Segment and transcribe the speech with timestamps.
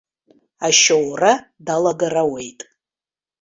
[0.67, 1.31] Ашьоура
[1.65, 2.59] далагар ауеит.